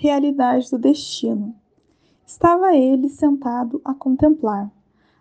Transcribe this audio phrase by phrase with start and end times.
[0.00, 1.56] realidade do destino.
[2.24, 4.70] Estava ele sentado a contemplar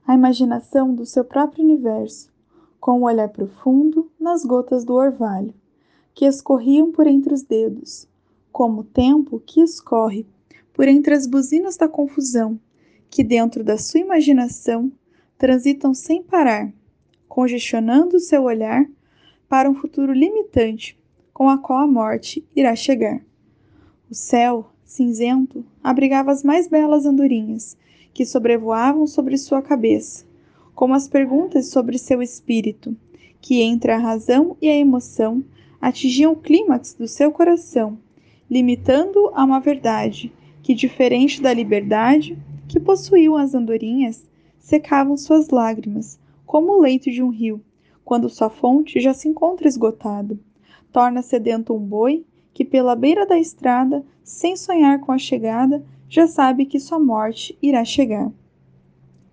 [0.05, 2.31] a imaginação do seu próprio universo,
[2.79, 5.51] com o um olhar profundo nas gotas do orvalho,
[6.13, 8.07] que escorriam por entre os dedos,
[8.51, 10.27] como o tempo que escorre
[10.71, 12.59] por entre as buzinas da confusão,
[13.09, 14.91] que dentro da sua imaginação
[15.39, 16.71] transitam sem parar,
[17.27, 18.85] congestionando seu olhar
[19.49, 20.95] para um futuro limitante
[21.33, 23.25] com a qual a morte irá chegar.
[24.09, 27.75] O céu, cinzento, abrigava as mais belas andorinhas,
[28.13, 30.25] que sobrevoavam sobre sua cabeça,
[30.73, 32.95] como as perguntas sobre seu espírito,
[33.41, 35.43] que entre a razão e a emoção
[35.81, 37.97] atingiam o clímax do seu coração,
[38.49, 40.31] limitando a uma verdade
[40.63, 44.25] que, diferente da liberdade que possuíam as andorinhas,
[44.57, 47.61] secavam suas lágrimas, como o leito de um rio,
[48.05, 50.39] quando sua fonte já se encontra esgotado.
[50.93, 52.25] Torna sedento um boi
[52.57, 57.55] que, pela beira da estrada, sem sonhar com a chegada, já sabe que sua morte
[57.61, 58.31] irá chegar.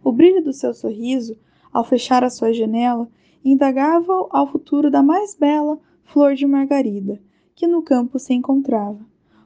[0.05, 1.35] O brilho do seu sorriso,
[1.73, 3.09] ao fechar a sua janela,
[3.43, 7.19] indagava ao futuro da mais bela flor de margarida
[7.55, 9.01] que no campo se encontrava,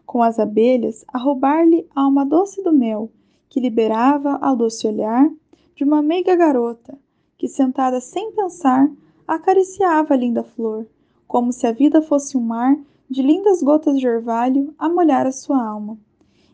[0.05, 3.13] com as abelhas a roubar-lhe a alma doce do mel,
[3.49, 5.31] que liberava ao doce olhar
[5.77, 6.99] de uma meiga garota,
[7.37, 8.91] que sentada sem pensar
[9.25, 10.85] acariciava a linda flor,
[11.29, 12.77] como se a vida fosse um mar
[13.11, 15.99] de lindas gotas de orvalho a molhar a sua alma.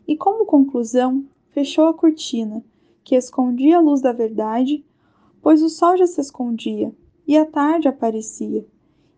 [0.07, 2.63] E como conclusão, fechou a cortina,
[3.03, 4.83] que escondia a luz da verdade,
[5.41, 6.93] pois o sol já se escondia
[7.27, 8.65] e a tarde aparecia.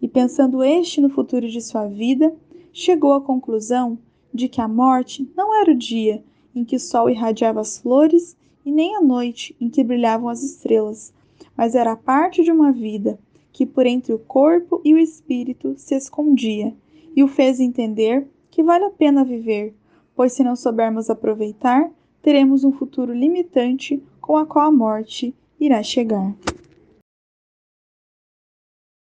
[0.02, 2.36] E pensando este no futuro de sua vida,
[2.74, 3.98] chegou à conclusão
[4.34, 6.24] de que a morte não era o dia
[6.56, 8.36] em que o sol irradiava as flores
[8.66, 11.14] e nem a noite em que brilhavam as estrelas,
[11.56, 13.20] mas era parte de uma vida
[13.54, 16.76] que por entre o corpo e o espírito se escondia,
[17.18, 19.73] e o fez entender que vale a pena viver,
[20.16, 21.90] pois se não soubermos aproveitar,
[22.22, 26.36] teremos um futuro limitante com a qual a morte irá chegar.